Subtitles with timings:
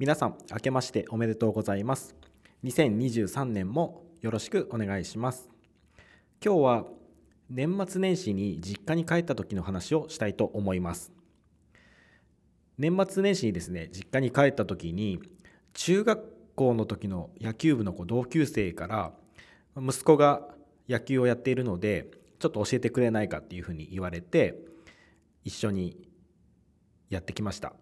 [0.00, 2.14] 皆さん明けましておめでとうございます。
[2.64, 5.52] 2023年もよろしくお願いします。
[6.42, 6.84] 今日は
[7.50, 11.12] 年末年始に実家に帰った時の話をしたいと思います。
[12.78, 15.20] 年末年始にですね実家に帰った時に
[15.74, 19.12] 中学校の時の野球部の子同級生から
[19.76, 20.48] 息子が
[20.88, 24.62] 野球をやっているのでちょっと教えてくれないかっていうふうに言われて
[25.44, 26.08] 一緒に
[27.10, 27.74] やってきました。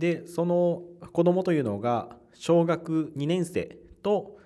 [0.00, 4.38] でその子供というのが小学2年生と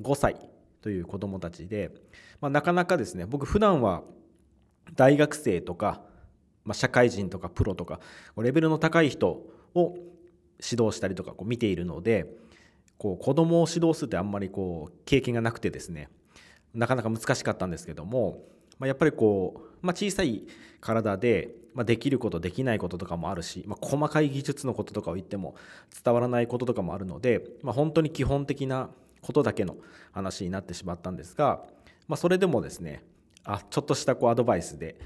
[0.00, 0.36] 5歳
[0.82, 1.92] という子供たちで、
[2.40, 4.02] まあ、なかなかですね僕普段は
[4.96, 6.02] 大学生とか、
[6.64, 8.00] まあ、社会人とかプロとか
[8.36, 9.28] レベルの高い人
[9.74, 9.94] を
[10.60, 12.26] 指導したりとかこう見ているので
[12.98, 16.08] こう子供を指導するってあんまりこう経験がなくてですね
[16.74, 18.42] なかなか難しかったんですけども、
[18.80, 20.42] まあ、やっぱりこう、まあ、小さい
[20.80, 25.54] 体でまあ、できることできないこととかもあるし、まあ、細かい技術のこととかを言っても
[26.02, 28.88] 伝わらないこととかもあるので、まあ、本当に基本的な
[29.20, 29.76] ことだけの
[30.10, 31.60] 話になってしまったんですが、
[32.08, 33.04] まあ、それでもですね
[33.44, 34.96] あちょっとしたこうアドバイスで、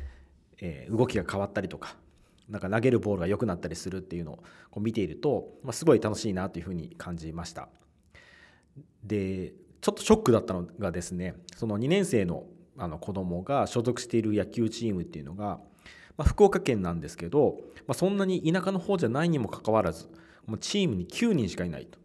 [0.61, 1.97] えー、動きが変わったりとか
[2.49, 4.37] なんか投げるボールが良くなったりするっていうのを
[4.71, 7.69] こう見ていると、まあ、すごい楽しいなというふうに感じました。
[9.03, 12.45] でちょっとショックだったのがですねその2年生の
[12.79, 15.61] あの子供が所属している野球チームっていうのが
[16.21, 20.07] まあ、福岡県なんですけど、まあ、そんなに田舎の方じゃないにもかかわらず
[20.45, 21.99] もうチームに9人しかいないと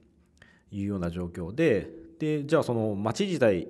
[0.71, 3.67] いうような状況ででじゃあその町自体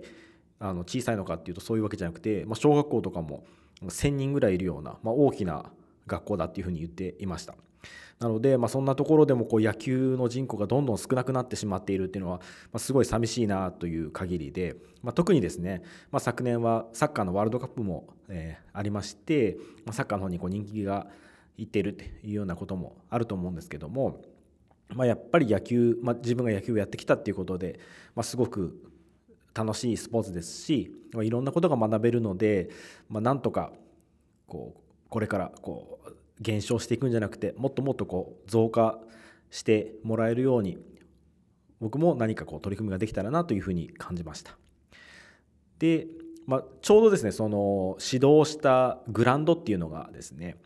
[0.59, 3.43] あの小さいのかっていうとそういうわけじゃなくて、まあ、小学校とかも
[3.81, 5.71] 1,000人ぐらいいるような、まあ、大きな
[6.05, 7.55] 学校だっていうふうに言っていました。
[8.19, 12.41] なので、まあ、そんなところでもこう野球の人口がどんどん少なくなってしまっているっていうのは、
[12.71, 15.81] ま、すごい寂しいなという限りで、まあ、特にですね、
[16.11, 21.07] まあ、昨年はサッカーのワールドカップも、えー、ありまして、ま、サッカーの方にこう人気が
[21.57, 24.21] いっているっていうようなこともあると思うんですけども、
[24.93, 27.79] ま、やっぱり野球、ま、自分が野球をやってきたっていうことで、
[28.15, 28.81] ま、すごく
[29.53, 32.69] 楽しいスポーツですし、ま、いろんなことが学べるので、
[33.09, 33.71] ま、なんとか
[34.47, 34.79] こう
[35.09, 38.99] これからこう減少していくんじゃなくてもっともっとこう増加
[39.49, 40.77] してもらえるように
[41.79, 44.57] 僕も何かこう取り組みができたらなというふうに感じました。
[45.79, 46.07] で、
[46.47, 50.57] まあ、ちょうどですねその指導したグランドっていうのがですね、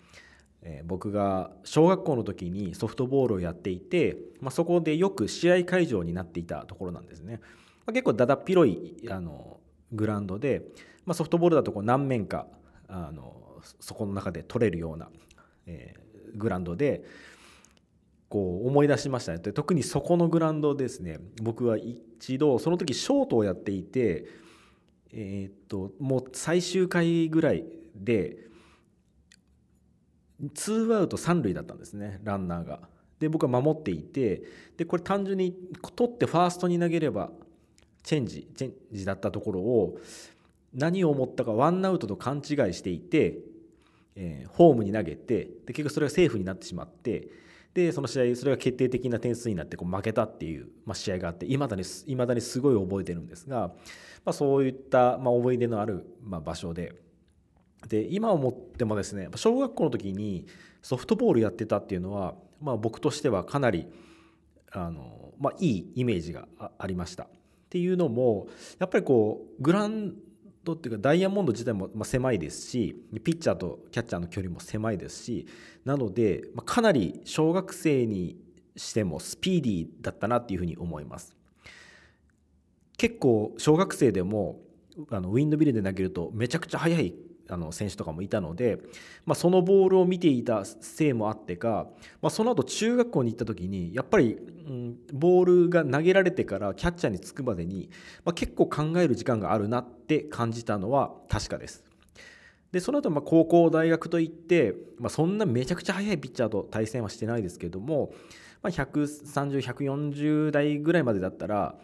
[0.62, 7.40] えー、僕が小学校の時にソフトボールをやっていて、まあ、そこでよく試合会場になっていたところなんですね。
[7.86, 9.60] まあ、結構だだっ広いあの
[9.92, 10.64] グラウンドで、
[11.06, 12.46] まあ、ソフトボールだとこう何面か
[12.88, 15.10] あのそこの中で取れるような
[15.70, 17.04] えー、グラウンドで
[18.28, 24.26] こう思い出しましたねで特にそこのグラウンドですね僕は一度その時ショートをやっていて
[25.12, 27.66] えー、っともう最終回ぐらい
[27.96, 28.38] で
[30.54, 32.80] ツーアウト三塁だったんですねランナーが。
[33.20, 34.44] で僕は守っていて
[34.78, 35.54] でこれ単純に
[35.94, 37.32] 取ってファーストに投げれば
[38.02, 39.98] チェンジチェンジだったところを
[40.74, 42.44] 何を思ったかワンアウトと勘違い
[42.74, 43.40] していて
[44.22, 47.30] えー、ホームに投げてで結局それがセーフになってしまって
[47.74, 53.70] でその試合それが決定的な点数になってこう負けたっていう、まあ、試合があっていまだに未だにすごい覚えてるんですが、
[54.26, 56.94] まあ、そういった、まあ、思い出のある、まあ、場所で
[57.88, 60.48] で今思ってもですね小学校の時に
[60.82, 63.88] ソフトボールやってたっていうのは、まあ、僕としてはかなり
[64.72, 67.24] あの、まあ、いいイメージがありました。
[67.24, 67.28] っ
[67.70, 68.48] ていうのも
[68.80, 70.14] やっぱりこうグラン
[70.64, 75.48] ドっていうかダイヤモンド自体も狭いですしピッチャーとキャッチャーの距離も狭いですし
[75.86, 78.38] なのでかなり小学生に
[78.76, 81.36] してもスピーディーだったなっていうふうに思います。
[82.98, 84.60] 結構小学生でも
[85.10, 87.14] あのウィンドビルで投げるとめちゃくちゃ速い
[87.50, 88.80] あの選手とかもいたので、
[89.26, 91.88] まあ、そのボールを見ていたせいもあってか、
[92.22, 94.38] まあ、その後中学校に行った時にやっぱり、
[94.68, 97.90] うん、ボールが投げられてからキャッチャーにつくまでに、
[98.24, 101.84] まあ、結構考える時間があるなって感じたのは確かです。
[102.72, 108.14] でその後ま高校大学といって、まあ、そんなめちゃくちゃ速いピッチャーと対戦はしてないですけども、
[108.62, 111.76] まあ、130140代ぐらいまでだったら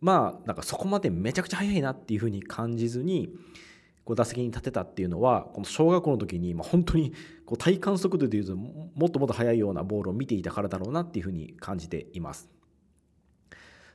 [0.00, 3.30] まあなんかそこまでめちゃくちゃ速いなっていうふうに感じずに
[4.04, 7.12] こう打席に立てたっていうのはこの小学校の時にまあ本当に
[7.46, 12.48] こう体感速度でいうともっともっと速いようなボールを見ていたからだろうなっていうふうに感じています。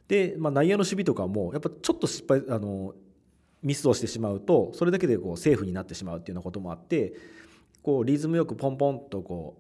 [0.07, 2.95] で、まあ、内野の守備とかもやっぱちょっと失敗あの
[3.61, 7.13] ミスをしてしまうとそれだけでこうセーフになってしまうっていうようなこともあって
[7.83, 9.57] こうリズムよくポンポンとこ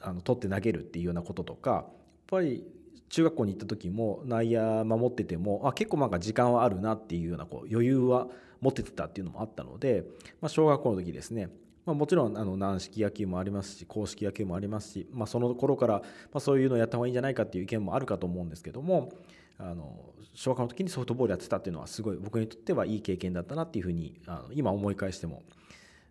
[0.00, 1.84] うあの取って投げるっていうようなこととかやっ
[2.28, 2.64] ぱり
[3.12, 8.28] 中学校に行った時も内野守っててもあ結構なんか時間はあるなっていうようなこう余裕は
[8.62, 10.04] 持っててたっていうのもあったので、
[10.40, 11.50] まあ、小学校の時ですね、
[11.84, 16.02] まあ、もちろんあの軟式野球もありますし硬式野球もありますし、まあ、その頃から、ま
[16.34, 19.12] あ、そういうのをやった方がいいんじゃないかっていう意見もあるかと思うんですけども
[19.58, 19.94] あの
[20.34, 25.42] 小学校の時にソフトボールやってたっていうのはすごい僕にとってはいい経験だったなっていうふうにあの今思い返しても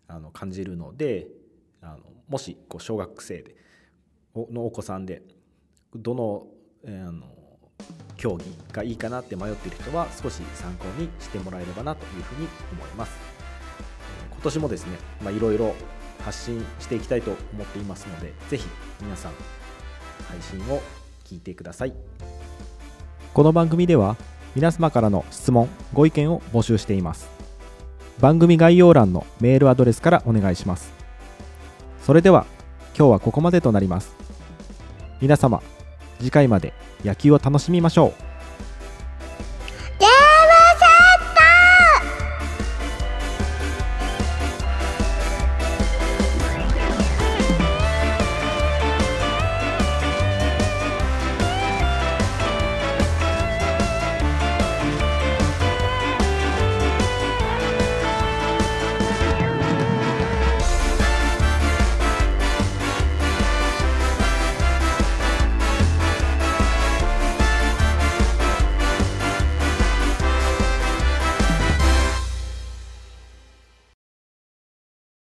[0.06, 1.26] あの感じるので
[1.80, 3.56] あのもしこう小学生で
[4.36, 5.22] のお子さんで
[5.94, 6.46] どの,、
[6.84, 7.22] えー、あの
[8.16, 13.12] 競技がいいかなって迷っている人は少し参考にしてもらえればなというふうに思います。
[14.30, 15.74] 今年もですね、まあ、いろいろ
[16.20, 18.66] 発信していきたいと思っていますので、ぜひ
[19.00, 19.32] 皆さん
[20.28, 20.80] 配信を
[21.24, 21.92] 聞いてください。
[23.34, 24.16] この番組では
[24.54, 27.28] 皆様からの質問、ご意見を募集しています。
[28.20, 30.92] 番組概要欄のメールアドレスからお願いします。
[32.02, 32.46] それでは
[32.96, 34.14] 今日はここまでとなります。
[35.20, 35.62] 皆様
[36.22, 36.72] 次回まで
[37.04, 38.31] 野球を楽しみましょう。